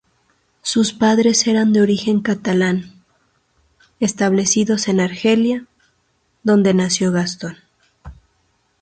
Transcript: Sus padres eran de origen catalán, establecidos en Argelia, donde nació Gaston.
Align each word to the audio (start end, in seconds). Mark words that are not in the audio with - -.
Sus 0.63 0.93
padres 0.93 1.45
eran 1.45 1.73
de 1.73 1.81
origen 1.83 2.21
catalán, 2.21 3.03
establecidos 3.99 4.87
en 4.87 4.99
Argelia, 4.99 5.67
donde 6.41 6.73
nació 6.73 7.11
Gaston. 7.11 7.55